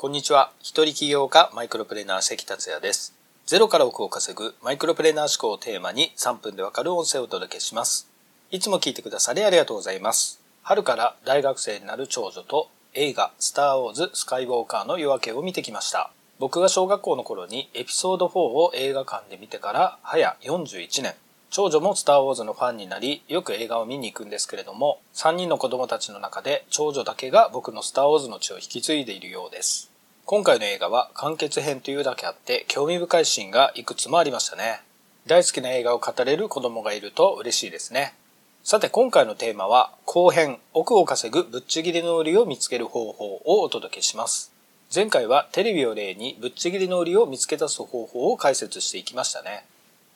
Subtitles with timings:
[0.00, 0.50] こんにちは。
[0.60, 3.14] 一人起業家マイクロプレーナー関達也です。
[3.44, 8.08] ゼロから億を稼ぐマイクロプレーナー思考をテーマに3分でわかる音声をお届けします。
[8.50, 10.40] いつも聞いてくださりありがとうございます。
[10.62, 16.10] 春から大学生になる長女と映画スターウォーズスカイウォーカーの夜明けを見てきました。
[16.38, 21.14] 僕が小学校の頃にエピソード4を映画館で見てから早41年。
[21.50, 29.89] 長女もスターウォーズのファンになり、よく映画を見に行くんですけれども、3人の子供たちの中で長女だけが僕のスターウォーズの血を引き継いでいるようです。
[30.30, 34.80] 今回の映画は完結編というだけあって興味深いシーンがいくつもありましたね。
[35.26, 38.14] 大好きな映画を語れる子供がいると嬉しいですね。
[38.62, 44.52] さて今回のテーマは後編奥を稼ぐぶっちぎりの売りを見つける方法をお届けします。
[44.94, 49.64] 前回はテレビを例にぶっちぎりの売りを見つけ出す方法を解説していきましたね。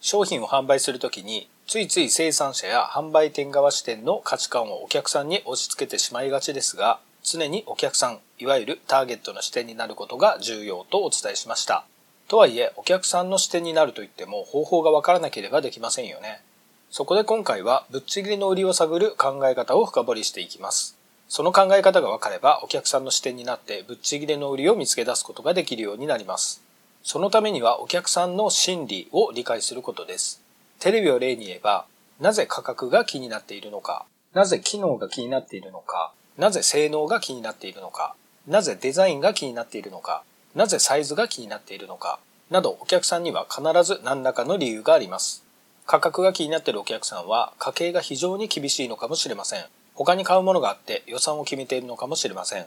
[0.00, 11.86] 商品を販売するときについつい生産者や販売店側視点の価値観をお客さんに押し付けてしまいがちですが常にお客さんいわゆるターゲットの視点になることが重要とお伝えしました。
[12.28, 16.42] とはいえお客さんの視点になるといっても方法がわからなければできませんよね。
[16.90, 20.98] そこで今回はぶっちぎりの売りを探る考え方を深掘りしていきます。
[21.28, 26.62] その考え方が分かればお客さんの視点になってぶっちぎりの売りを見つけ出すことができるようになります。
[27.02, 30.42] そのためにはお客さんの心理を理解することです。
[30.78, 31.86] テレビを例に言えば、
[32.20, 38.14] なぜ価格が気になっているのか、なぜ機能が気になっているのか、なぜ性能が気になっているのか、
[38.46, 40.22] なぜデザインが気になっているのか、
[40.54, 42.18] なぜサイズが気になっているのか、
[42.50, 45.44] などお客さんには必ず何らかの理由があります。
[45.86, 49.64] 価格が気になっているお客さんは家計が非常に厳しいのかもしれません。
[49.94, 52.66] 他に買うものがあって予算を決めているのかもしれません。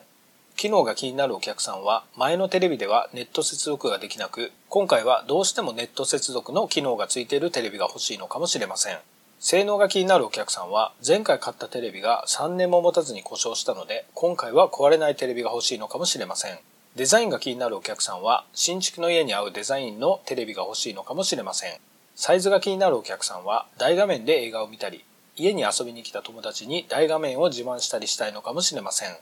[0.57, 8.97] 機能が気になるお客さんは前のテレビではネット接続ができなく今回はどうしてもネット接続の機能がついているテレビが欲しいのかもしれません
[9.39, 16.57] 性能が気になるお客さんは前回買ったテレビが3年も持たずに故障したので今回は壊れないテレビが欲しいのかもしれません。
[16.95, 21.77] デザインが気になるお客さんは新築の家に合うデザインのテレビが欲しいのかもしれません。
[22.15, 25.05] サイズが気になるお客さんは大画面で映画を見たり
[25.35, 29.15] 家に遊びに来た友達に大画面を自慢したりしたいのかもしれません。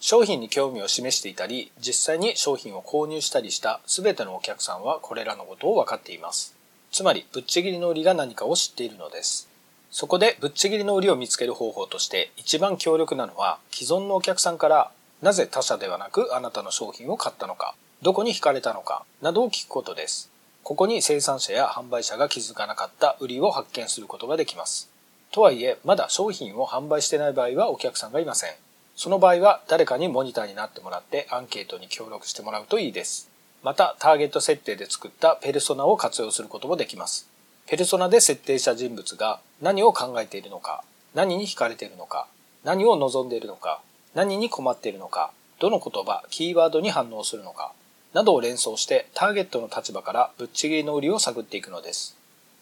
[0.00, 6.54] 商品に興味を示していたり実際に商品を購入したりした全てのお客さんはこれらのことを分かっています。
[6.90, 9.48] つまりぶっちぎりの売りが何かを知っているのです。
[9.92, 20.28] そこでぶっちぎりの売りを見つける方法として一番強力なのは既存のお客さんからなぜ他社ではなくあなたの商品を買ったのかどこに惹かれたのかなどを聞くことです
[20.64, 24.90] ここに生産者や販売者が気づかなかった売りを発見することができます
[25.30, 28.50] とはいえまだ商品を販売してない場合はお客さんがいません
[28.94, 33.30] その場合は誰かにモニターになってもらってアンケートに協力してもらうといいです。
[33.62, 37.28] また、ターゲット設定で作ったペルソナを活用することもできます。
[37.66, 40.82] ペルソナで設定した人物が何を考えているのか、
[41.14, 42.26] 何に惹かれているのか、
[42.64, 43.80] 何を望んでいるのか、
[44.12, 45.30] 何に困っているのか、
[45.60, 47.72] どの言葉、キーワードに反応するのか、
[48.12, 52.16] などを連想してターゲットの立場からぶっちぎりの売りを探っていくのです。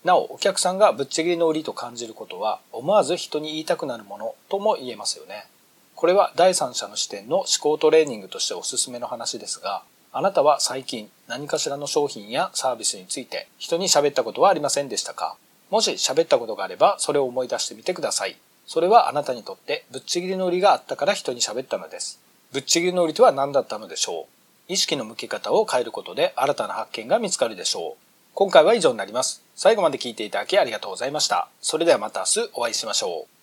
[0.04, 5.46] なお、お客さんがぶっちぎりの売りと感じることは、思わず人に言いたくなるものとも言えますよね。
[5.94, 9.82] これは第三者の視点の思考トレーニングとしておすすめの話ですが、
[10.12, 15.36] あなたは最近何かしらの商品やサービスについて人に喋ったことはありませんでしたか？
[15.70, 18.36] もし喋ったことがあればそれを思い出してみてください。
[18.66, 22.20] それはあなたにとってぶっちぎりの売りがあったから人に喋ったのです。
[22.52, 24.26] ぶっちぎりの売りとは何だったのでしょ
[24.68, 28.02] う意識の向け方を変えることで新たな発見が見つかるでしょう。
[28.34, 29.42] 今回は以上になります。
[29.56, 31.48] 最後まで聞いていただきありがとうございました。
[31.60, 33.39] それではまた明日お会いしましょう。